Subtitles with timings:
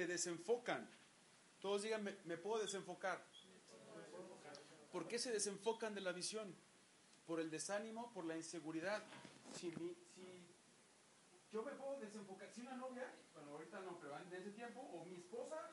[0.00, 0.88] Te desenfocan.
[1.60, 3.22] Todos digan, me, puedo desenfocar.
[4.90, 6.56] ¿Por qué se desenfocan de la visión?
[7.26, 9.02] Por el desánimo, por la inseguridad.
[9.52, 9.70] Si,
[11.52, 15.04] yo me puedo desenfocar, si una novia, bueno, ahorita no, pero en ese tiempo, o
[15.04, 15.68] mi esposa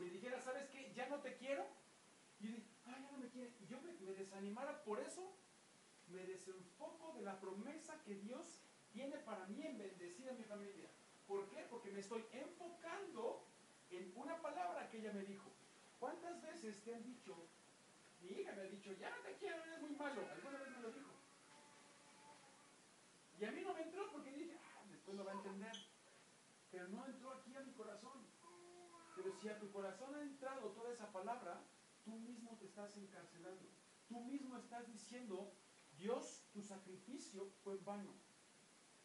[0.00, 0.92] me dijera, ¿sabes qué?
[0.96, 1.64] Ya no te quiero.
[2.40, 3.52] Y yo digo, ay, ya no me quiere.
[3.60, 5.36] Y yo me, me desanimara por eso,
[6.08, 8.58] me desenfoco de la promesa que Dios
[8.90, 10.90] tiene para mí en bendecir a mi familia.
[11.28, 11.64] ¿Por qué?
[11.70, 13.37] Porque me estoy enfocando
[14.14, 15.50] una palabra que ella me dijo.
[15.98, 17.34] ¿Cuántas veces te han dicho,
[18.20, 20.22] mi hija me ha dicho, ya te quiero, eres muy malo?
[20.30, 21.10] Alguna vez me lo dijo.
[23.40, 25.72] Y a mí no me entró porque dije, ah, después lo va a entender.
[26.70, 28.26] Pero no entró aquí a mi corazón.
[29.16, 31.60] Pero si a tu corazón ha entrado toda esa palabra,
[32.04, 33.68] tú mismo te estás encarcelando.
[34.08, 35.52] Tú mismo estás diciendo,
[35.96, 38.12] Dios, tu sacrificio fue en vano.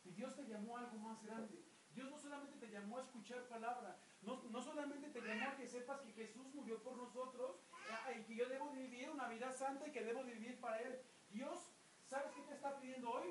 [0.03, 1.63] Y Dios te llamó a algo más grande.
[1.93, 5.67] Dios no solamente te llamó a escuchar palabra, no, no solamente te llamó a que
[5.67, 7.59] sepas que Jesús murió por nosotros
[7.91, 10.59] ah, y que yo debo de vivir una vida santa y que debo de vivir
[10.59, 11.01] para Él.
[11.31, 11.69] Dios,
[12.05, 13.27] ¿sabes qué te está pidiendo hoy?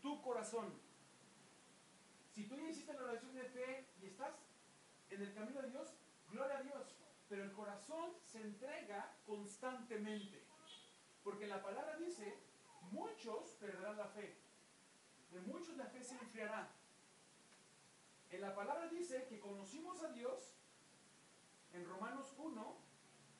[0.00, 0.80] Tu corazón.
[2.30, 4.34] Si tú ya hiciste la oración de fe y estás
[5.10, 5.94] en el camino de Dios,
[6.30, 6.94] gloria a Dios.
[7.28, 10.46] Pero el corazón se entrega constantemente.
[11.24, 12.38] Porque la palabra dice,
[12.90, 14.36] muchos perderán la fe.
[15.32, 16.70] De muchos la fe se enfriará.
[18.30, 20.54] En la palabra dice que conocimos a Dios
[21.72, 22.76] en Romanos 1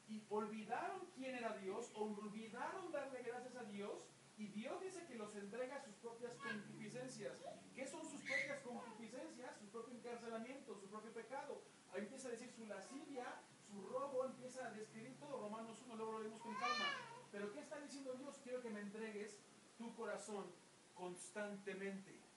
[0.08, 5.34] y olvidaron quién era Dios, olvidaron darle gracias a Dios y Dios dice que los
[5.34, 7.42] entrega a sus propias concupiscencias.
[7.74, 9.58] ¿Qué son sus propias concupiscencias?
[9.58, 11.60] Su propio encarcelamiento, su propio pecado.
[11.92, 15.40] Ahí empieza a decir su lascivia, su robo, empieza a describir todo.
[15.40, 16.86] Romanos 1, luego lo vemos con calma.
[17.30, 18.38] Pero ¿qué está diciendo Dios?
[18.42, 19.38] Quiero que me entregues
[19.76, 20.46] tu corazón
[20.94, 22.27] constantemente.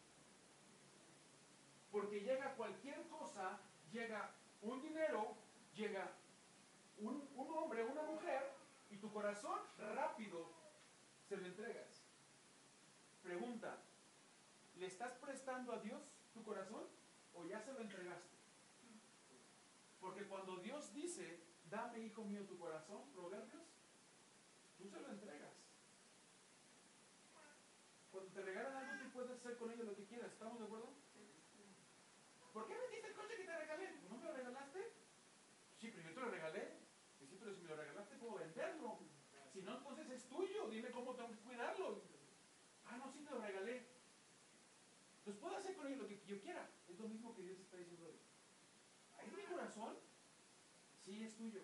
[1.91, 3.59] Porque llega cualquier cosa,
[3.91, 4.31] llega
[4.61, 5.35] un dinero,
[5.75, 6.11] llega
[6.97, 10.49] un, un hombre, una mujer, y tu corazón rápido
[11.27, 12.03] se lo entregas.
[13.23, 13.77] Pregunta,
[14.75, 16.01] ¿le estás prestando a Dios
[16.33, 16.83] tu corazón
[17.33, 18.35] o ya se lo entregaste?
[20.01, 23.63] Porque cuando Dios dice, dame hijo mío tu corazón, proverbios,
[24.77, 25.53] tú se lo entregas.
[28.11, 30.33] Cuando te regalan algo, tú puedes hacer con ello lo que quieras.
[30.33, 30.89] ¿Estamos de acuerdo?
[32.51, 33.89] ¿Por qué vendiste el coche que te regalé?
[34.09, 34.91] ¿No me lo regalaste?
[35.79, 36.79] Sí, pero yo lo regalé.
[37.19, 38.99] Y pero si me lo regalaste, puedo venderlo.
[39.51, 40.69] Si no, entonces es tuyo.
[40.69, 42.03] Dime cómo tengo que cuidarlo.
[42.85, 43.85] Ah, no, sí te lo regalé.
[45.23, 46.69] Pues puedo hacer con ello lo que yo quiera.
[46.87, 48.19] Es lo mismo que Dios está diciendo hoy.
[49.25, 49.97] ¿Es mi corazón?
[51.03, 51.61] Sí, es tuyo.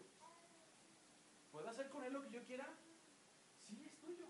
[1.51, 2.67] ¿Puedo hacer con él lo que yo quiera?
[3.67, 4.25] Sí, es tuyo.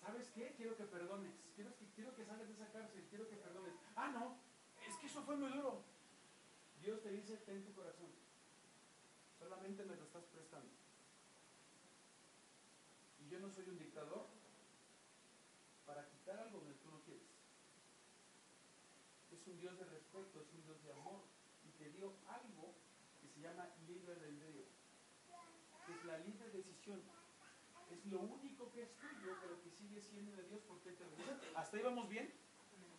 [0.00, 0.54] ¿Sabes qué?
[0.56, 1.34] Quiero que perdones.
[1.54, 3.06] Quiero quiero que salgas de esa cárcel.
[3.08, 3.74] Quiero que perdones.
[3.94, 4.38] Ah, no.
[4.86, 5.84] Es que eso fue muy duro.
[6.80, 8.25] Dios te dice, ten tu corazón.
[9.66, 10.70] Me lo estás prestando.
[13.18, 14.28] Y yo no soy un dictador
[15.84, 17.26] para quitar algo donde tú no quieres.
[19.32, 21.24] Es un Dios de respeto, es un Dios de amor.
[21.66, 22.76] Y te dio algo
[23.20, 24.66] que se llama libre albedrío.
[25.88, 27.02] Es la libre decisión.
[27.90, 31.58] Es lo único que es tuyo, pero que sigue siendo de Dios porque te lo.
[31.58, 32.32] ¿Hasta ahí vamos bien?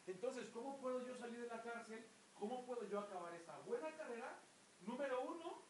[0.05, 2.05] Entonces, ¿cómo puedo yo salir de la cárcel?
[2.37, 4.37] ¿Cómo puedo yo acabar esta buena carrera?
[4.81, 5.66] Número uno,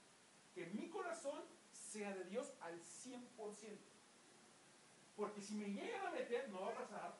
[0.57, 3.78] que mi corazón sea de Dios al 100%.
[5.16, 7.16] Porque si me llegan a meter, no va a pasar,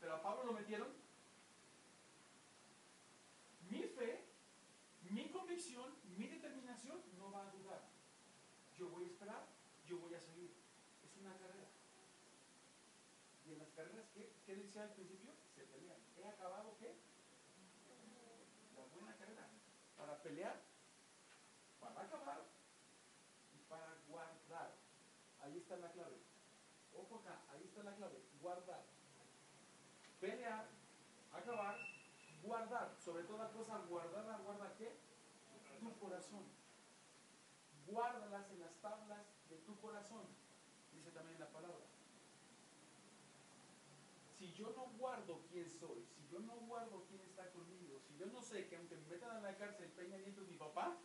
[0.00, 0.88] pero a Pablo lo metieron,
[3.68, 4.24] mi fe,
[5.10, 7.82] mi convicción, mi determinación no va a dudar.
[8.78, 9.46] Yo voy a esperar,
[9.86, 10.54] yo voy a seguir.
[11.04, 11.68] Es una carrera.
[13.46, 15.32] Y en las carreras, ¿qué, qué decía al principio?
[15.54, 15.98] Se pelean.
[16.16, 16.96] ¿He acabado qué?
[18.76, 19.46] La buena carrera.
[19.96, 20.62] Para pelear,
[21.94, 22.44] para acabar
[23.54, 24.74] y para guardar.
[25.40, 26.16] Ahí está la clave.
[26.94, 28.22] Ojo acá, ahí está la clave.
[28.40, 28.84] Guardar.
[30.20, 30.64] Pelear,
[31.32, 31.76] acabar,
[32.42, 32.94] guardar.
[33.04, 34.96] Sobre toda cosa guardada, guarda qué?
[35.80, 36.44] Tu corazón.
[37.86, 40.26] Guárdalas en las tablas de tu corazón.
[40.94, 41.84] Dice también la palabra.
[44.38, 48.26] Si yo no guardo quién soy, si yo no guardo quién está conmigo, si yo
[48.26, 50.96] no sé que aunque me metan a la cárcel Peña Nieto es mi papá,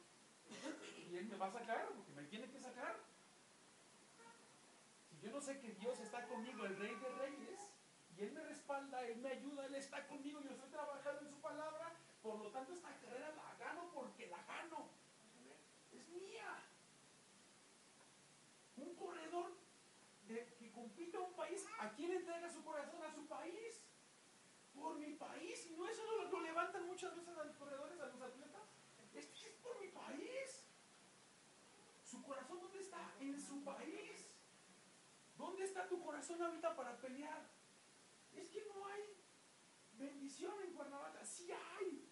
[1.09, 3.10] y él me va a sacar, porque me tiene que sacar.
[5.31, 7.59] No sé que Dios está conmigo, el Rey de Reyes,
[8.17, 11.39] y Él me respalda, Él me ayuda, Él está conmigo, yo estoy trabajando en su
[11.39, 14.89] palabra, por lo tanto esta carrera la gano porque la gano.
[15.93, 16.63] Es mía.
[18.75, 19.53] Un corredor
[20.27, 23.01] que compite a un país, ¿a quién entrega su corazón?
[23.03, 23.81] A su país.
[24.73, 25.65] Por mi país.
[25.67, 28.69] Y no eso lo, lo levantan muchas veces a los corredores, a los atletas.
[29.13, 30.65] Es que es por mi país.
[32.03, 33.13] ¿Su corazón dónde está?
[33.19, 34.20] En su país.
[35.61, 37.47] ¿Dónde está tu corazón ahorita para pelear?
[38.33, 39.03] Es que no hay
[39.93, 41.23] bendición en Cuernavaca.
[41.23, 42.09] Sí hay.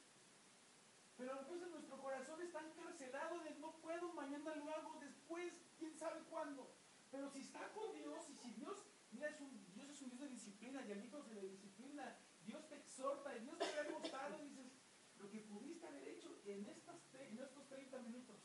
[1.17, 5.97] Pero a veces nuestro corazón está encarcelado de no puedo, mañana lo hago, después, quién
[5.97, 6.75] sabe cuándo.
[7.09, 10.21] Pero si está con Dios y si Dios, mira, es un, Dios es un Dios
[10.21, 13.91] de disciplina y al hijo se le disciplina, Dios te exhorta y Dios te ha
[13.91, 14.73] gustado, dices,
[15.17, 18.37] lo que pudiste haber hecho en, estas, en estos 30 minutos.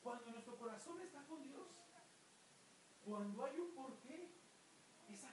[0.00, 1.86] Cuando nuestro corazón está con Dios,
[3.06, 4.05] cuando hay un porqué,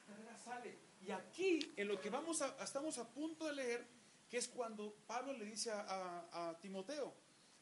[0.06, 0.78] carrera sale.
[1.02, 3.86] Y aquí, en lo que vamos a, estamos a punto de leer,
[4.30, 7.14] que es cuando Pablo le dice a, a, Timoteo,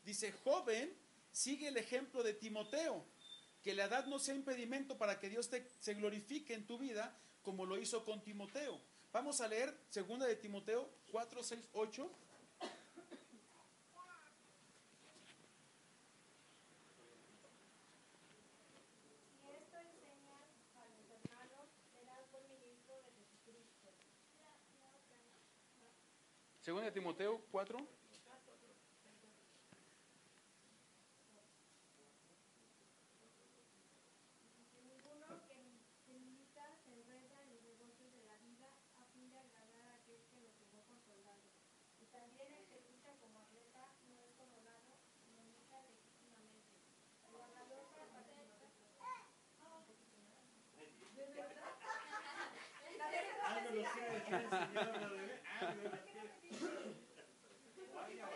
[0.04, 0.96] dice, joven,
[1.32, 3.04] sigue el ejemplo de Timoteo,
[3.64, 7.18] que la edad no sea impedimento para que Dios te, se glorifique en tu vida,
[7.44, 8.80] como lo hizo con Timoteo.
[9.12, 12.12] Vamos a leer segunda de Timoteo 4, 6, 8.
[19.44, 20.40] Y esto enseña
[20.80, 23.92] a los hermanos, serás buen ministro de Jesucristo.
[26.72, 27.76] Segunda de Timoteo 4.
[34.80, 35.60] Ninguno que,
[36.08, 39.96] que milita se enreda en los negocios de la vida a fin de agradar a
[40.00, 41.44] aquel que lo llevó por soldado.
[42.00, 46.72] Y también el que lucha como atleta no es coronado, sino lucha legítimamente.
[47.28, 48.72] El ganador para participar.
[53.52, 55.42] Algo nos quiere decir el Señor, ¿no, bebé?
[55.60, 56.02] Algo nos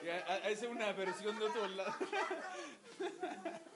[0.06, 1.94] quiere- Es una versión de otro lado.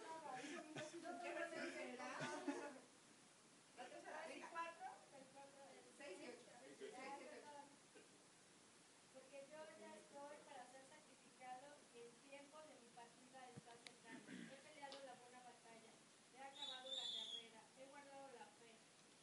[9.14, 14.26] Porque yo ya estoy para ser sacrificado y el tiempo de mi partida está cercano.
[14.30, 15.94] He peleado la buena batalla,
[16.34, 18.72] he acabado la carrera, he guardado la fe.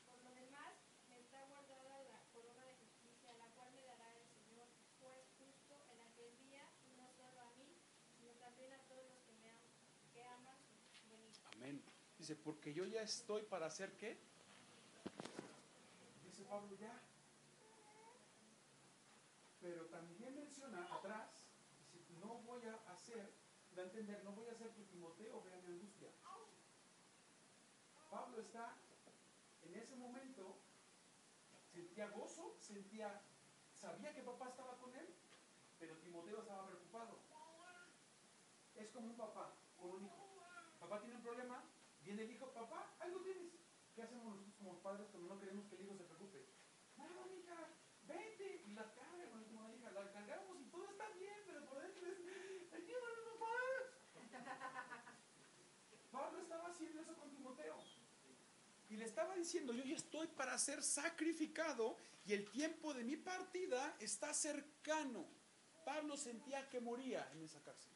[0.06, 0.72] Por lo demás,
[1.08, 4.68] me está guardada la corona de justicia, la cual me dará el Señor,
[5.00, 7.70] juez justo en aquel día, y no solo a mí,
[8.16, 9.72] sino también a todos los que me aman,
[10.12, 10.58] que aman
[10.94, 11.40] su venida.
[11.52, 11.82] Amén.
[12.18, 14.18] Dice, porque yo ya estoy para hacer qué?
[16.24, 17.00] Dice Pablo ya.
[19.60, 21.28] Pero también menciona atrás,
[21.92, 23.32] dice, no voy a hacer,
[23.74, 26.08] da a entender, no voy a hacer que Timoteo vea mi angustia.
[28.10, 28.76] Pablo está
[29.62, 30.56] en ese momento,
[31.72, 33.20] sentía gozo, sentía,
[33.74, 35.14] sabía que papá estaba con él,
[35.78, 37.18] pero Timoteo estaba preocupado.
[38.76, 40.26] Es como un papá con un hijo.
[40.78, 41.64] Papá tiene un problema,
[42.06, 43.52] viene el hijo, papá, algo tienes.
[43.94, 46.46] ¿Qué hacemos nosotros como padres cuando no queremos que el hijo se preocupe?
[46.96, 47.56] No, mija,
[48.06, 49.26] vete y la carga
[49.74, 53.52] hija, la cargamos y todo está bien, pero por dentro es, ayúdame papá.
[56.12, 57.76] Pablo estaba haciendo eso con Timoteo.
[58.88, 63.16] Y le estaba diciendo, yo ya estoy para ser sacrificado y el tiempo de mi
[63.16, 65.26] partida está cercano.
[65.84, 67.92] Pablo sentía que moría en esa cárcel.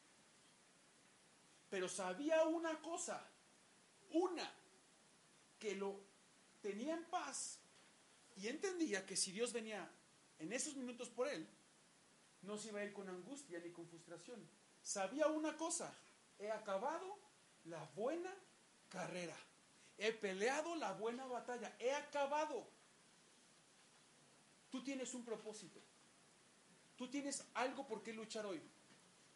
[1.69, 3.30] Pero sabía una cosa,
[4.13, 4.51] una,
[5.59, 5.99] que lo
[6.61, 7.59] tenía en paz
[8.35, 9.89] y entendía que si Dios venía
[10.39, 11.47] en esos minutos por él,
[12.41, 14.47] no se iba a ir con angustia ni con frustración.
[14.81, 15.93] Sabía una cosa,
[16.39, 17.19] he acabado
[17.65, 18.33] la buena
[18.89, 19.37] carrera,
[19.97, 22.67] he peleado la buena batalla, he acabado.
[24.71, 25.79] Tú tienes un propósito,
[26.95, 28.61] tú tienes algo por qué luchar hoy,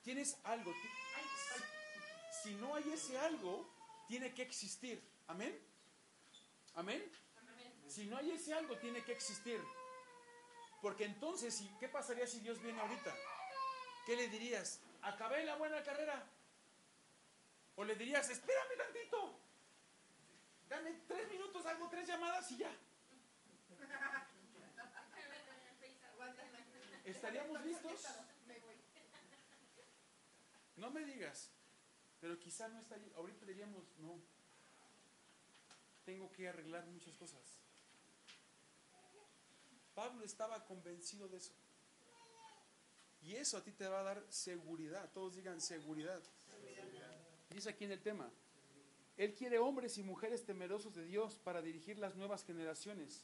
[0.01, 0.73] tienes algo.
[2.43, 3.74] si no hay ese algo,
[4.07, 5.01] tiene que existir.
[5.27, 5.59] Amén.
[6.75, 7.03] Amén.
[7.87, 9.61] Si no hay ese algo, tiene que existir.
[10.81, 13.15] Porque entonces, ¿qué pasaría si Dios viene ahorita?
[14.05, 14.81] ¿Qué le dirías?
[15.01, 16.27] Acabé la buena carrera.
[17.75, 19.39] O le dirías, espérame tantito.
[20.69, 22.71] Dame tres minutos, hago tres llamadas y ya.
[27.05, 28.05] ¿Estaríamos listos?
[30.77, 31.54] No me digas.
[32.25, 33.13] Pero quizá no estaría.
[33.17, 34.19] Ahorita diríamos, no.
[36.05, 37.59] Tengo que arreglar muchas cosas.
[39.93, 41.53] Pablo estaba convencido de eso.
[43.21, 45.11] Y eso a ti te va a dar seguridad.
[45.13, 46.19] Todos digan seguridad.
[47.51, 48.27] Dice aquí en el tema.
[49.17, 53.23] Él quiere hombres y mujeres temerosos de Dios para dirigir las nuevas generaciones.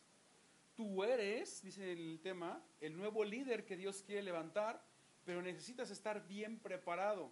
[0.76, 4.86] Tú eres, dice el tema, el nuevo líder que Dios quiere levantar,
[5.26, 7.32] pero necesitas estar bien preparado,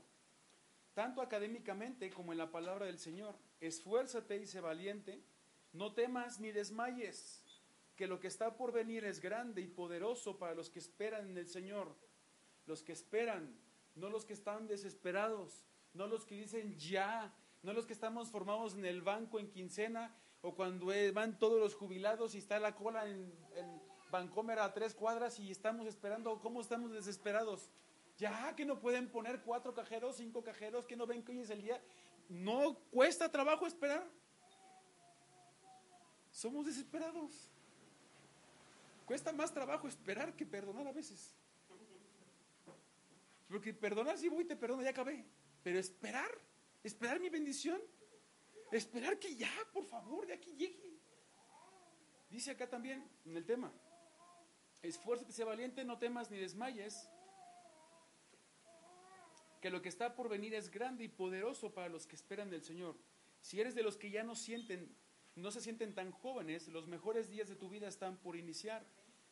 [1.00, 3.34] tanto académicamente como en la palabra del Señor.
[3.62, 5.24] Esfuérzate y sé valiente,
[5.72, 7.42] no temas ni desmayes,
[7.96, 11.38] que lo que está por venir es grande y poderoso para los que esperan en
[11.38, 11.96] el Señor,
[12.66, 13.58] los que esperan,
[13.96, 15.64] no los que están desesperados,
[15.94, 20.14] no los que dicen ya, no los que estamos formados en el banco en quincena
[20.42, 24.96] o cuando van todos los jubilados y está la cola en, en Bancomer a tres
[24.96, 27.70] cuadras y estamos esperando, ¿cómo estamos desesperados?
[28.20, 31.50] Ya que no pueden poner cuatro cajeros, cinco cajeros, que no ven que hoy es
[31.50, 31.82] el día.
[32.28, 34.06] No cuesta trabajo esperar.
[36.30, 37.50] Somos desesperados.
[39.06, 41.34] Cuesta más trabajo esperar que perdonar a veces.
[43.48, 45.26] Porque perdonar si voy te perdono, ya acabé.
[45.64, 46.30] Pero esperar,
[46.84, 47.82] esperar mi bendición,
[48.70, 51.00] esperar que ya, por favor, de aquí llegue.
[52.30, 53.72] Dice acá también en el tema,
[54.82, 57.10] esfuérzate, sea valiente, no temas ni desmayes,
[59.62, 62.64] que lo que está por venir es grande y poderoso para los que esperan del
[62.64, 62.96] Señor.
[63.42, 64.96] Si eres de los que ya no sienten,
[65.36, 68.86] no se sienten tan jóvenes, los mejores días de tu vida están por iniciar.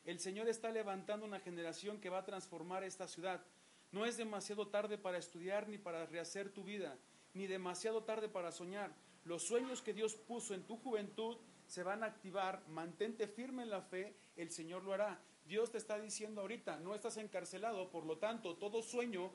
[0.05, 3.43] El Señor está levantando una generación que va a transformar esta ciudad.
[3.91, 6.97] No es demasiado tarde para estudiar ni para rehacer tu vida,
[7.33, 8.95] ni demasiado tarde para soñar.
[9.25, 12.65] Los sueños que Dios puso en tu juventud se van a activar.
[12.69, 15.21] Mantente firme en la fe, el Señor lo hará.
[15.45, 19.31] Dios te está diciendo ahorita, no estás encarcelado, por lo tanto, todo sueño,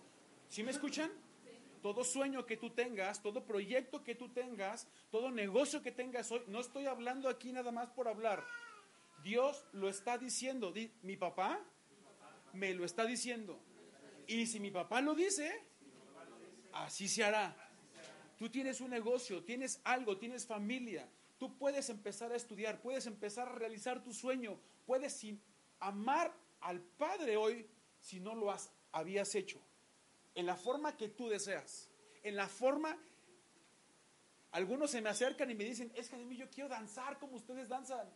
[0.53, 1.11] ¿sí me escuchan?
[1.81, 6.43] Todo sueño que tú tengas, todo proyecto que tú tengas, todo negocio que tengas hoy,
[6.47, 8.45] no estoy hablando aquí nada más por hablar.
[9.25, 10.75] Dios lo está diciendo.
[11.03, 11.59] Mi papá
[12.53, 13.59] me lo está diciendo.
[14.27, 15.51] Y si mi papá lo dice,
[16.73, 17.57] así se hará.
[18.39, 21.09] Tú tienes un negocio, tienes algo, tienes familia.
[21.39, 25.27] Tú puedes empezar a estudiar, puedes empezar a realizar tu sueño, puedes
[25.81, 27.67] amar al Padre hoy
[28.01, 29.61] si no lo has, habías hecho.
[30.35, 31.91] En la forma que tú deseas.
[32.23, 32.97] En la forma...
[34.53, 37.37] Algunos se me acercan y me dicen, es que a mí yo quiero danzar como
[37.37, 38.07] ustedes danzan,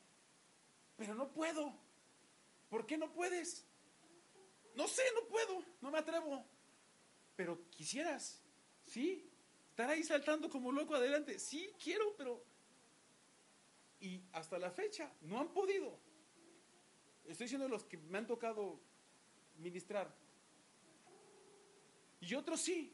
[0.95, 1.73] pero no puedo.
[2.69, 3.65] ¿Por qué no puedes?
[4.75, 6.45] No sé, no puedo, no me atrevo.
[7.37, 8.43] Pero quisieras,
[8.85, 9.31] ¿sí?
[9.71, 11.39] Estar ahí saltando como loco adelante.
[11.39, 12.45] Sí, quiero, pero...
[14.01, 15.99] Y hasta la fecha no han podido.
[17.25, 18.79] Estoy diciendo los que me han tocado
[19.57, 20.15] ministrar.
[22.21, 22.93] Y otros sí.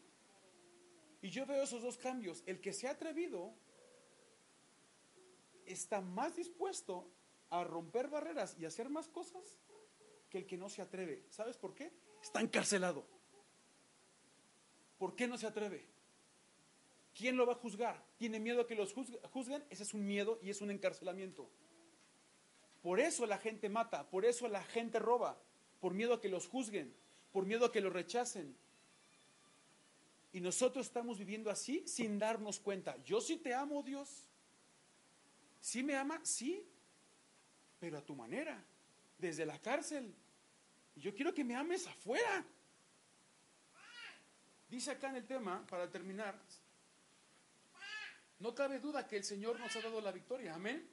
[1.21, 2.43] Y yo veo esos dos cambios.
[2.47, 3.55] El que se ha atrevido
[5.67, 7.09] está más dispuesto
[7.50, 9.59] a romper barreras y hacer más cosas
[10.31, 11.25] que el que no se atreve.
[11.31, 11.93] ¿Sabes por qué?
[12.23, 13.05] Está encarcelado.
[14.99, 15.87] ¿Por qué no se atreve?
[17.14, 18.02] ¿Quién lo va a juzgar?
[18.17, 19.64] ¿Tiene miedo a que los juzguen?
[19.69, 21.50] Ese es un miedo y es un encarcelamiento.
[22.83, 25.38] Por eso la gente mata, por eso la gente roba,
[25.81, 26.95] por miedo a que los juzguen,
[27.33, 28.57] por miedo a que los rechacen.
[30.32, 32.96] Y nosotros estamos viviendo así sin darnos cuenta.
[33.04, 34.28] Yo sí te amo, Dios.
[35.60, 36.20] ¿Sí me ama?
[36.24, 36.66] Sí,
[37.78, 38.62] pero a tu manera,
[39.18, 40.14] desde la cárcel.
[40.96, 42.44] Y yo quiero que me ames afuera.
[44.68, 46.34] Dice acá en el tema, para terminar,
[48.38, 50.54] no cabe duda que el Señor nos ha dado la victoria.
[50.54, 50.88] Amén.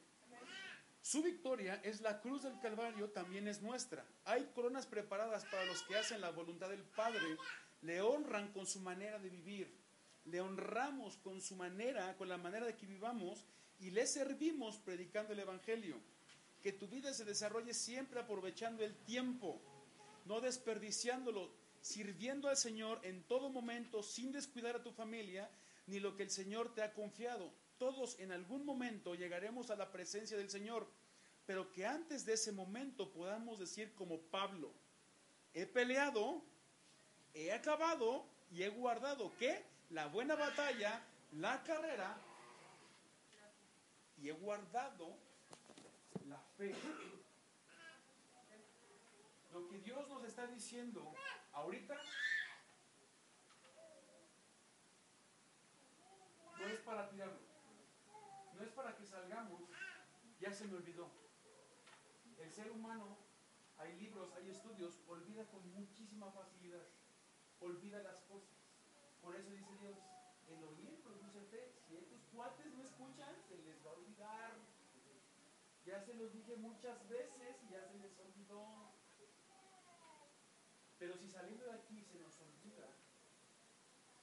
[1.01, 4.05] Su victoria es la cruz del Calvario, también es nuestra.
[4.25, 7.37] Hay coronas preparadas para los que hacen la voluntad del Padre,
[7.81, 9.73] le honran con su manera de vivir,
[10.25, 13.45] le honramos con su manera, con la manera de que vivamos
[13.79, 15.97] y le servimos predicando el Evangelio.
[16.61, 19.61] Que tu vida se desarrolle siempre aprovechando el tiempo,
[20.25, 25.49] no desperdiciándolo, sirviendo al Señor en todo momento sin descuidar a tu familia
[25.87, 27.51] ni lo que el Señor te ha confiado.
[27.77, 30.87] Todos en algún momento llegaremos a la presencia del Señor,
[31.45, 34.73] pero que antes de ese momento podamos decir como Pablo,
[35.53, 36.43] he peleado,
[37.33, 41.01] he acabado y he guardado que la buena batalla,
[41.33, 42.17] la carrera,
[44.21, 45.15] y he guardado
[46.27, 46.75] la fe.
[49.53, 51.13] Lo que Dios nos está diciendo
[51.53, 51.95] ahorita
[56.59, 57.39] no es para tirarlo,
[58.53, 59.61] no es para que salgamos,
[60.39, 61.09] ya se me olvidó.
[62.37, 63.17] El ser humano,
[63.77, 66.85] hay libros, hay estudios, olvida con muchísima facilidad,
[67.61, 68.49] olvida las cosas.
[69.21, 69.97] Por eso dice Dios,
[70.47, 71.73] el oír produce fe.
[71.87, 74.57] Si estos cuates no escuchan, se les va a olvidar.
[75.85, 78.91] Ya se los dije muchas veces y ya se les olvidó.
[80.99, 82.89] Pero si saliendo de aquí se nos olvida,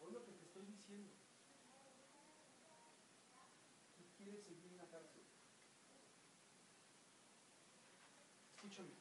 [0.00, 1.10] oye lo que te estoy diciendo,
[3.96, 5.22] tú quieres seguir en la cárcel.
[8.54, 8.92] Escúchame,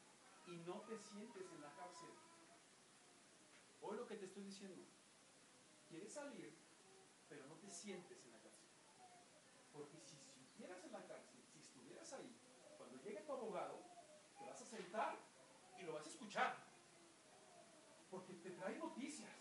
[0.48, 2.25] y no te sientes en la cárcel.
[3.86, 4.84] Oye lo que te estoy diciendo,
[5.88, 6.58] quieres salir,
[7.30, 8.68] pero no te sientes en la cárcel.
[9.72, 12.36] Porque si estuvieras en la cárcel, si estuvieras ahí,
[12.77, 13.84] cuando llegue tu abogado,
[14.39, 15.20] te vas a sentar
[15.80, 16.56] y lo vas a escuchar.
[18.10, 19.32] Porque te trae noticias.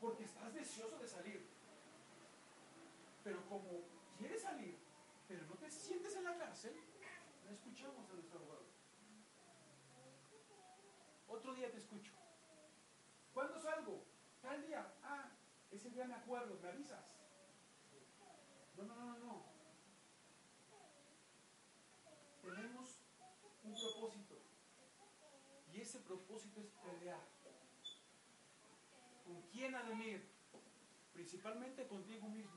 [0.00, 1.46] Porque estás deseoso de salir.
[3.24, 3.82] Pero como
[4.16, 4.78] quieres salir,
[5.28, 6.80] pero no te sientes en la cárcel,
[7.44, 8.66] no escuchamos a nuestro abogado.
[11.28, 12.12] Otro día te escucho.
[13.36, 14.02] ¿Cuándo salgo?
[14.40, 14.94] Tal día.
[15.02, 15.30] Ah,
[15.76, 17.04] ese día me acuerdo, me avisas.
[18.76, 19.46] No, no, no, no.
[22.42, 22.98] Tenemos
[23.62, 24.38] un propósito.
[25.72, 27.20] Y ese propósito es pelear.
[29.26, 30.26] ¿Con quién ha de?
[31.12, 32.56] Principalmente contigo mismo.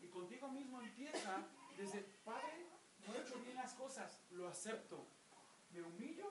[0.00, 1.46] Y contigo mismo empieza
[1.76, 2.66] desde, Padre,
[3.06, 5.06] no he hecho bien las cosas, lo acepto.
[5.72, 6.30] Me humillo,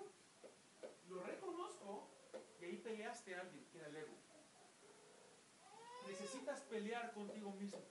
[1.09, 2.09] lo reconozco
[2.59, 4.22] y ahí peleaste a alguien, que era el ego.
[6.43, 7.81] Pelear contigo mismo.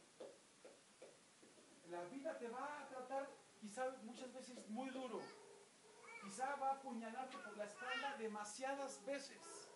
[1.88, 5.20] La vida te va a tratar quizá muchas veces muy duro.
[6.22, 9.70] Quizá va a apuñalarte por la espalda demasiadas veces.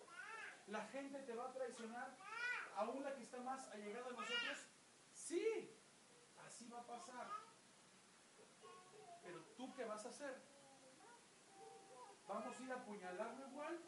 [0.67, 2.15] La gente te va a traicionar,
[2.75, 4.67] aún la que está más allegada a nosotros.
[5.11, 5.75] Sí,
[6.45, 7.27] así va a pasar.
[9.23, 10.39] Pero tú qué vas a hacer?
[12.27, 13.79] ¿Vamos a ir a apuñalarlo igual?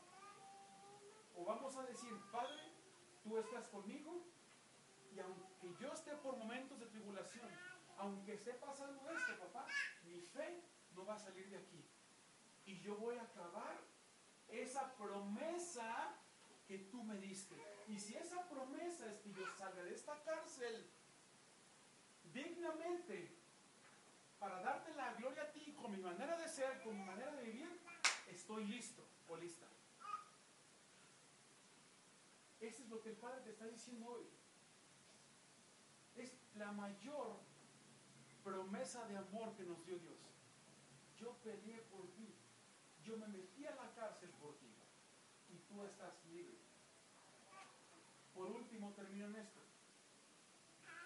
[1.36, 2.74] ¿O vamos a decir, Padre,
[3.24, 4.39] tú estás conmigo?
[5.24, 7.50] Aunque yo esté por momentos de tribulación,
[7.98, 9.68] aunque esté pasando esto, papá,
[10.06, 10.64] mi fe
[10.96, 11.86] no va a salir de aquí.
[12.66, 13.78] Y yo voy a acabar
[14.48, 16.16] esa promesa
[16.68, 17.56] que tú me diste.
[17.88, 20.90] Y si esa promesa es que yo salga de esta cárcel
[22.32, 23.36] dignamente
[24.40, 27.44] para darte la gloria a ti con mi manera de ser, con mi manera de
[27.44, 27.80] vivir,
[28.28, 29.66] estoy listo o lista.
[32.60, 34.28] Eso es lo que el Padre te está diciendo hoy.
[36.60, 37.40] La mayor
[38.44, 40.20] promesa de amor que nos dio Dios.
[41.18, 42.36] Yo peleé por ti.
[43.02, 44.68] Yo me metí a la cárcel por ti.
[45.50, 46.58] Y tú estás libre.
[48.36, 49.62] Por último, termino en esto.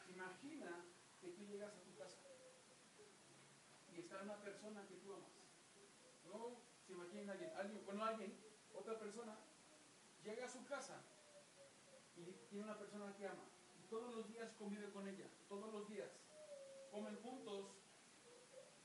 [0.09, 0.85] Imagina
[1.21, 2.17] que tú llegas a tu casa
[3.93, 5.29] y está una persona que tú amas.
[6.25, 8.33] No se imagina alguien, alguien, bueno, alguien,
[8.73, 9.37] otra persona,
[10.23, 10.99] llega a su casa
[12.15, 13.45] y tiene una persona que ama.
[13.79, 15.27] Y todos los días convive con ella,
[15.59, 16.09] todos los días.
[16.91, 17.65] Comen juntos,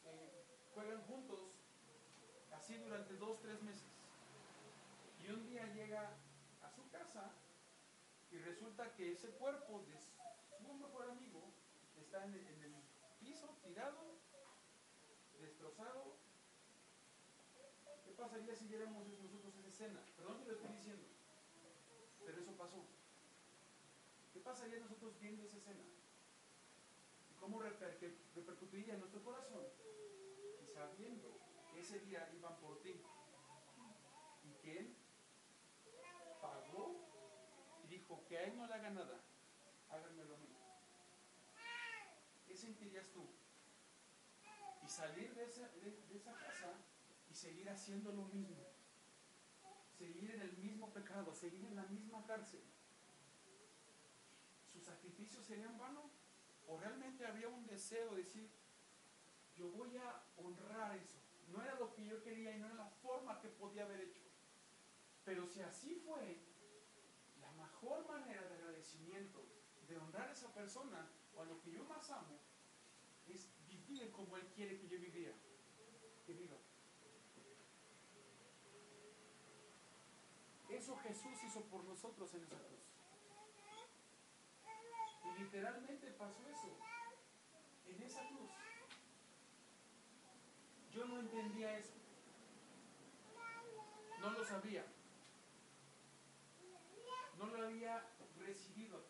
[0.05, 1.41] eh, juegan juntos,
[2.53, 3.89] así durante dos, tres meses.
[5.25, 6.17] Y un día llega
[6.63, 7.33] a su casa
[8.31, 9.99] y resulta que ese cuerpo de
[10.59, 11.43] su mejor amigo
[11.97, 12.75] está en el,
[13.21, 14.19] piso, tirado,
[15.41, 16.17] destrozado.
[18.05, 20.01] ¿Qué pasaría si viéramos nosotros esa escena?
[20.17, 21.07] Perdón que lo estoy diciendo,
[22.25, 22.85] pero eso pasó.
[24.33, 25.98] ¿Qué pasaría nosotros viendo esa escena?
[27.49, 27.99] ¿Y cómo reper
[28.35, 29.65] repercutiría en nuestro corazón?
[30.63, 31.41] Y sabiendo
[31.73, 33.01] que ese día iban por ti
[34.45, 34.97] y que Él
[36.43, 37.09] pagó
[37.85, 39.25] y dijo que a Él no le haga nada,
[39.89, 40.49] háganmelo a mí.
[42.47, 43.27] ¿Qué sentirías tú?
[44.85, 46.75] Y salir de esa, de, esa casa
[47.31, 48.63] y seguir haciendo lo mismo.
[49.97, 52.63] Seguir en el mismo pecado, seguir en la misma cárcel.
[54.71, 56.18] ¿Sus sacrificios serían vanos?
[56.69, 58.51] ¿O realmente había un deseo de decir,
[59.57, 61.17] yo voy a honrar eso?
[61.51, 64.21] No era lo que yo quería y no era la forma que podía haber hecho.
[65.25, 66.39] Pero si así fue,
[67.41, 69.43] la mejor manera de agradecimiento,
[69.89, 72.39] de honrar a esa persona o a lo que yo más amo,
[73.27, 75.37] es vivir como Él quiere que yo viviera,
[76.27, 76.57] que viva.
[80.69, 82.98] Eso Jesús hizo por nosotros en esa cruz.
[85.39, 86.77] Literalmente pasó eso,
[87.87, 88.51] en esa cruz.
[90.93, 91.95] Yo no entendía eso.
[94.21, 94.85] No lo sabía.
[97.39, 98.05] No lo había
[98.39, 99.05] recibido.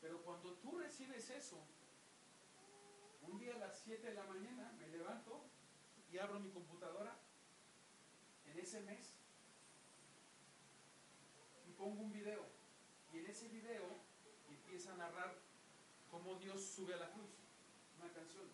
[0.00, 1.58] Pero cuando tú recibes eso,
[3.22, 5.44] un día a las 7 de la mañana me levanto
[6.10, 7.18] y abro mi computadora
[8.46, 9.14] en ese mes
[11.66, 12.46] y pongo un video.
[13.12, 13.84] Y en ese video
[14.48, 15.34] empieza a narrar
[16.10, 17.34] cómo Dios sube a la cruz,
[17.98, 18.46] una canción.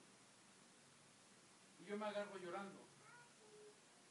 [1.79, 2.81] Y yo me agarro llorando.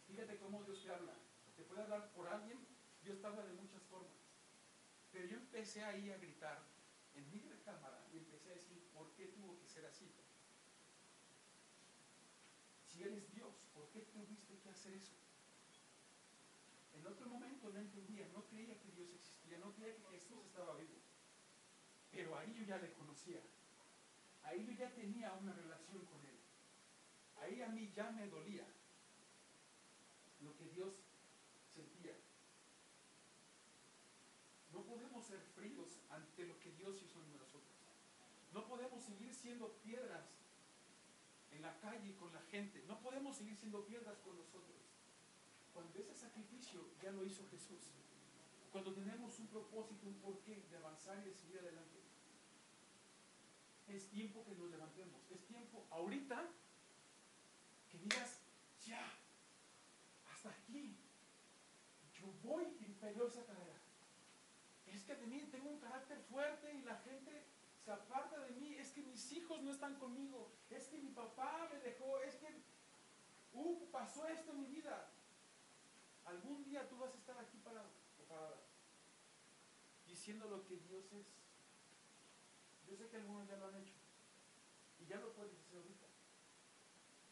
[0.05, 1.15] Fíjate cómo Dios te habla.
[1.55, 2.59] te puede hablar por alguien,
[3.03, 4.13] Dios te habla de muchas formas.
[5.11, 6.61] Pero yo empecé ahí a gritar
[7.15, 10.07] en mi recámara y empecé a decir, ¿por qué tuvo que ser así?
[12.89, 15.15] Si eres Dios, ¿por qué tuviste que hacer eso?
[16.93, 20.75] En otro momento no entendía, no creía que Dios existía, no creía que Jesús estaba
[20.75, 21.01] vivo.
[22.11, 23.41] Pero ahí yo ya le conocía.
[24.43, 26.37] Ahí yo ya tenía una relación con Él.
[27.37, 28.65] Ahí a mí ya me dolía
[30.41, 30.93] lo que Dios
[31.73, 32.15] sentía.
[34.71, 37.63] No podemos ser fríos ante lo que Dios hizo en nosotros.
[38.53, 40.25] No podemos seguir siendo piedras
[41.51, 42.83] en la calle con la gente.
[42.87, 44.77] No podemos seguir siendo piedras con nosotros.
[45.73, 47.91] Cuando ese sacrificio ya lo hizo Jesús.
[48.71, 51.92] Cuando tenemos un propósito, un porqué de avanzar y de seguir adelante.
[53.87, 55.21] Es tiempo que nos levantemos.
[55.31, 56.49] Es tiempo ahorita
[57.89, 58.39] que digas,
[58.85, 59.05] ya,
[60.31, 60.97] hasta aquí.
[62.13, 62.65] Yo voy
[63.03, 63.75] peleo esa carrera.
[64.87, 67.31] Es que de mí tengo un carácter fuerte y la gente
[67.83, 68.75] se aparta de mí.
[68.75, 70.51] Es que mis hijos no están conmigo.
[70.69, 72.19] Es que mi papá me dejó.
[72.19, 72.47] Es que
[73.53, 75.11] uh, pasó esto en mi vida.
[76.25, 77.89] Algún día tú vas a estar aquí parado
[78.29, 78.55] o
[80.07, 81.42] diciendo lo que Dios es.
[82.93, 83.95] Yo sé que algunos ya lo han hecho
[84.99, 86.05] y ya lo puedes hacer ahorita.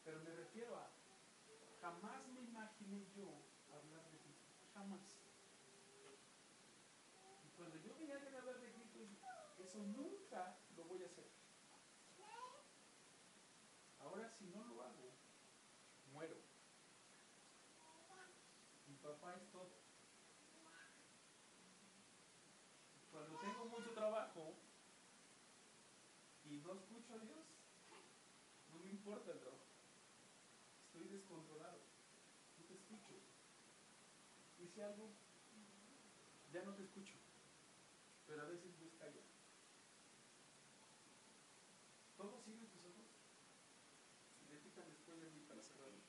[0.03, 0.89] Pero me refiero a,
[1.79, 3.29] jamás me imaginé yo
[3.71, 4.33] hablar de ti.
[4.73, 5.19] Jamás.
[7.45, 9.01] Y cuando yo venía a hablar de Cristo,
[9.59, 11.29] eso nunca lo voy a hacer.
[13.99, 15.13] Ahora si no lo hago,
[16.11, 16.37] muero.
[18.87, 19.69] Mi papá es todo.
[23.11, 24.55] Cuando tengo mucho trabajo
[26.51, 27.45] y no escucho a Dios,
[28.71, 29.67] no me importa el trabajo.
[30.85, 31.81] Estoy descontrolado.
[32.57, 33.13] No te escucho.
[34.59, 35.11] Hice algo,
[36.53, 37.15] ya no te escucho.
[38.25, 39.21] Pero a veces Dios calla.
[42.15, 43.07] ¿Todos siguen tus ojos?
[44.49, 45.99] Repitan después de mí para cerrarlo.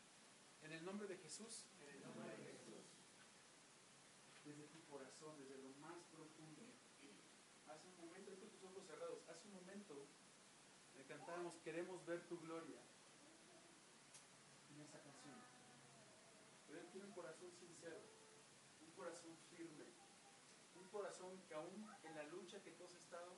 [0.63, 1.67] En el nombre de Jesús.
[1.81, 2.87] En el nombre de Jesús.
[4.45, 6.63] Desde tu corazón, desde lo más profundo.
[7.67, 10.07] Hace un momento, con tus ojos cerrados, hace un momento
[11.03, 12.79] le cantábamos Queremos ver tu gloria
[14.71, 15.35] en esa canción.
[16.67, 17.99] Pero Él tiene un corazón sincero,
[18.81, 19.87] un corazón firme,
[20.77, 23.33] un corazón que aún en la lucha que tú has estado,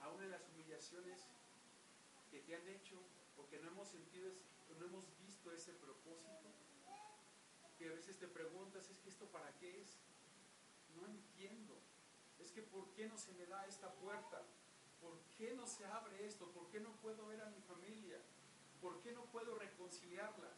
[0.00, 1.20] aún en las humillaciones
[2.30, 2.96] que te han hecho
[3.36, 4.32] o que no hemos sentido,
[4.66, 6.48] que no hemos visto ese propósito,
[7.76, 9.98] que a veces te preguntas, ¿es que esto para qué es?
[10.96, 11.76] No entiendo.
[12.38, 14.42] Es que ¿por qué no se me da esta puerta?
[15.02, 16.46] ¿Por qué no se abre esto?
[16.52, 18.18] ¿Por qué no puedo ver a mi familia?
[18.80, 20.48] ¿Por qué no puedo reconciliarla?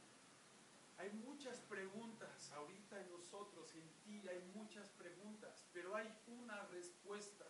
[0.99, 7.47] Hay muchas preguntas ahorita en nosotros, en ti hay muchas preguntas, pero hay una respuesta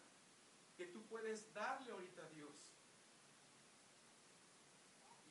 [0.77, 2.73] que tú puedes darle ahorita a Dios.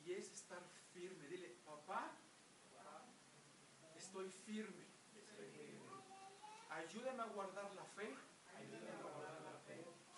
[0.04, 1.26] Y es estar firme.
[1.28, 2.12] Dile, papá,
[3.96, 4.84] estoy firme.
[6.70, 8.14] Ayúdame a guardar la fe.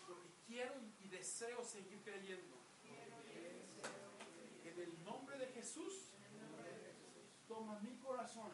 [0.06, 2.56] Porque quiero y deseo seguir creyendo.
[4.64, 6.08] En el nombre de Jesús,
[7.46, 8.52] toma mi corazón.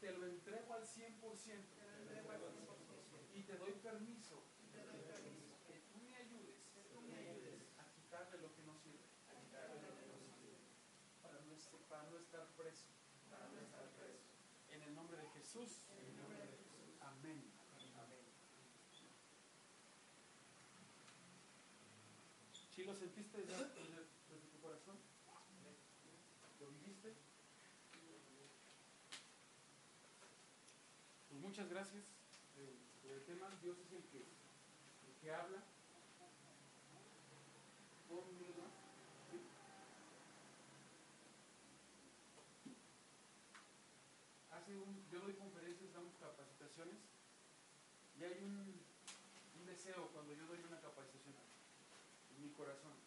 [0.00, 1.18] Te lo entrego al 100%.
[3.34, 4.44] Y te doy permiso
[5.66, 5.80] que
[6.92, 9.02] tú me ayudes a quitarle lo que no sirve.
[11.20, 12.86] Para no, estar, para no estar preso.
[14.70, 15.88] En el nombre de Jesús.
[22.77, 23.64] ¿Sí lo sentiste desde,
[24.50, 24.96] tu corazón?
[26.58, 27.12] ¿Lo viviste?
[31.28, 32.02] Pues muchas gracias
[32.56, 33.50] eh, por el tema.
[33.60, 34.24] Dios es el que,
[35.20, 35.62] que habla.
[44.50, 46.96] Hace un, yo doy conferencias, damos capacitaciones
[48.18, 48.80] y hay un,
[49.60, 51.47] un deseo cuando yo doy una capacitación
[52.58, 52.98] corazón.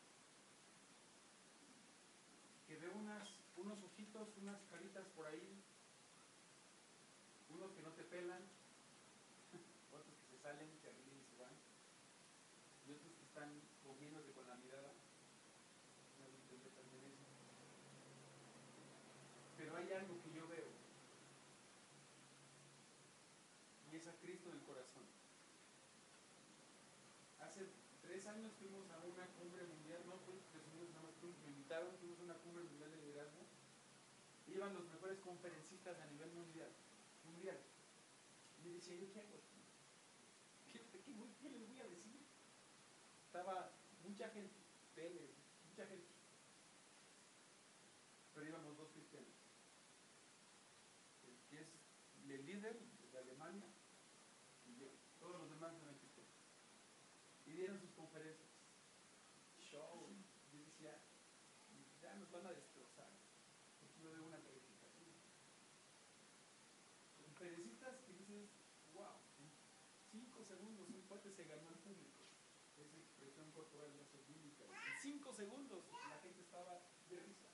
[2.66, 5.60] Que veo unas, unos ojitos, unas caritas por ahí,
[7.50, 8.42] unos que no te pelan,
[9.92, 11.52] otros que se salen, se ríen y se van,
[12.88, 13.52] y otros que están
[13.86, 14.94] moviéndose con la mirada.
[16.18, 17.28] No lo intenté también eso.
[19.58, 20.72] Pero hay algo que yo veo,
[23.92, 25.04] y es a Cristo en el corazón.
[27.42, 27.68] Hace
[28.02, 31.92] tres años fuimos a una cumbre mundial, no fue resumimos nada más, fuimos- me invitaron,
[32.00, 33.42] fuimos a una cumbre mundial de liderazgo
[34.48, 36.70] Iban los mejores conferencistas a nivel mundial.
[37.24, 37.58] mundial.
[38.66, 39.40] Y decía, ¿yo qué hago?
[40.72, 41.00] ¿Qué, qué,
[41.40, 42.20] qué les voy a decir?
[43.28, 43.72] Estaba
[44.04, 44.56] mucha gente,
[44.94, 45.30] tele,
[45.70, 46.11] mucha gente.
[70.12, 72.28] 5 segundos un cuate se ganó al público.
[72.78, 74.66] Esa expresión corporal de subílica.
[74.66, 77.48] En 5 segundos la gente estaba de risa.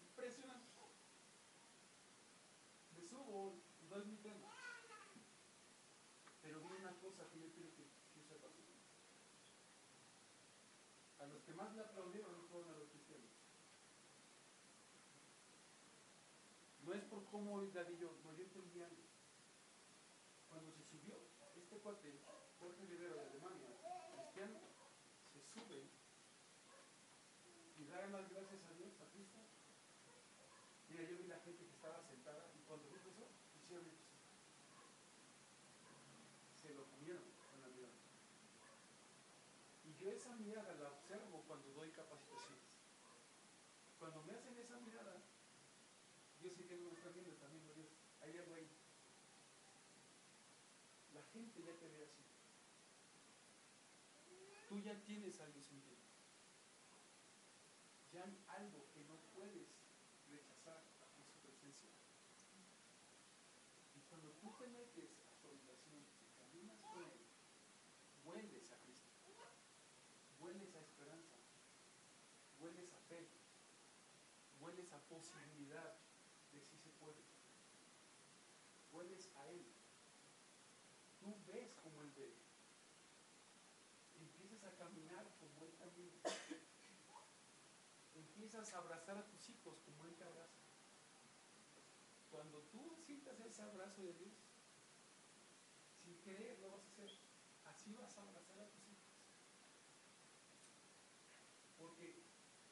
[0.00, 0.70] Impresionante.
[2.94, 4.54] Me subo y doy mi tema.
[6.42, 7.84] Pero vi una cosa que yo quiero que,
[8.14, 8.52] que sepas.
[11.18, 13.30] A los que más le aplaudieron fueron a los cristianos.
[16.84, 19.03] No es por cómo David yo, no, yo entendía algo
[21.84, 22.16] cuate,
[22.58, 23.68] Jorge Rivero de Alemania,
[24.16, 24.56] cristiano,
[25.28, 25.84] se sube
[27.76, 29.44] y da las gracias a Dios, a Cristo.
[30.88, 33.28] Mira, yo vi la gente que estaba sentada y cuando vi eso,
[33.60, 34.08] hicieron esto.
[36.56, 38.00] Se lo comieron con la mirada.
[39.84, 42.64] Y yo esa mirada la observo cuando doy capacitaciones.
[43.98, 45.20] Cuando me hacen esa mirada,
[46.40, 47.92] yo sé que no me están viendo, viendo Dios.
[48.22, 48.73] Hay algo ahí.
[54.68, 55.96] Tú ya tienes a Dios en ti.
[58.12, 59.68] Ya hay algo que no puedes
[60.28, 60.82] rechazar
[61.18, 61.90] en su presencia.
[63.96, 67.26] Y cuando tú te metes a su habitación y caminas con Él,
[68.24, 69.10] hueles a Cristo.
[70.38, 71.36] Hueles a esperanza.
[72.60, 73.28] Hueles a fe.
[74.60, 75.98] Hueles a posibilidad
[76.52, 77.22] de si se puede.
[78.92, 79.66] Hueles a Él.
[81.24, 82.36] Tú ves como Él ve.
[84.20, 86.20] Empiezas a caminar como Él camina.
[88.44, 90.60] Empiezas a abrazar a tus hijos Él te abraza.
[92.30, 94.34] Cuando tú sientas ese abrazo de Dios,
[96.04, 97.10] sin querer lo vas a hacer.
[97.64, 99.16] Así vas a abrazar a tus hijos.
[101.78, 102.22] Porque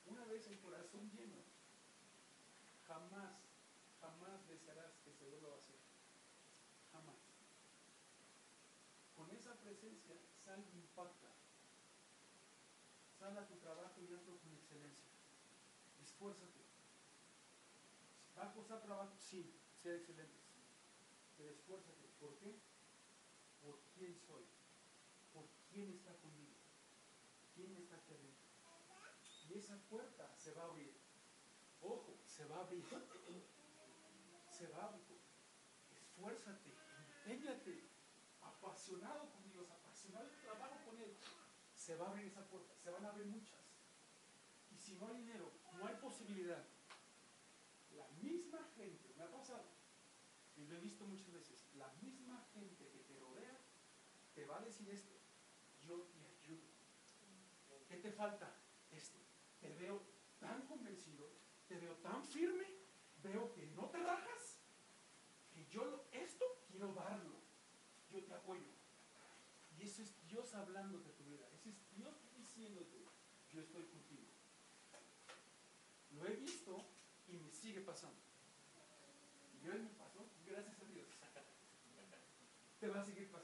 [0.04, 1.40] una vez el corazón lleno,
[2.86, 3.40] jamás,
[3.98, 5.78] jamás desearás que se vuelva a hacer.
[6.92, 7.16] Jamás.
[9.16, 11.32] Con esa presencia, sal y impacta.
[13.18, 15.11] Sal tu trabajo y hazlo con excelencia.
[16.22, 16.62] Esfuérzate.
[18.38, 19.12] ¿Va a costar trabajo?
[19.18, 20.38] Sí, sea excelente.
[21.36, 22.06] Pero esfuérzate.
[22.20, 22.60] ¿Por qué?
[23.60, 24.44] Por quién soy.
[25.32, 26.54] Por quién está conmigo.
[27.56, 28.46] ¿Quién está aquí adentro?
[29.48, 30.94] Y esa puerta se va a abrir.
[31.80, 32.84] Ojo, se va a abrir.
[34.48, 35.02] Se va a abrir.
[35.90, 36.70] Esfuérzate,
[37.26, 37.90] empeñate,
[38.42, 41.16] apasionado con Dios, apasionado el trabajo con Él.
[41.74, 43.58] Se va a abrir esa puerta, se van a abrir muchas.
[44.70, 46.64] Y si no hay dinero, no hay posibilidad.
[47.96, 49.64] La misma gente, me ha pasado,
[50.56, 53.58] y lo he visto muchas veces, la misma gente que te rodea
[54.34, 55.12] te va a decir esto,
[55.80, 56.68] yo te ayudo.
[57.88, 58.54] ¿Qué te falta?
[58.92, 59.18] Esto.
[59.60, 60.00] Te veo
[60.38, 61.28] tan convencido,
[61.66, 62.66] te veo tan firme,
[63.22, 64.60] veo que no te rajas,
[65.52, 67.42] que yo esto quiero darlo.
[68.10, 68.70] Yo te apoyo.
[69.78, 71.48] Y eso es Dios hablándote tu vida.
[71.54, 73.06] Ese es Dios diciéndote,
[73.50, 74.22] yo estoy contigo.
[76.10, 76.84] Lo he visto
[77.84, 78.20] pasando.
[79.62, 81.08] Y hoy me pasó, gracias a Dios.
[82.80, 83.41] Te va a seguir pasando.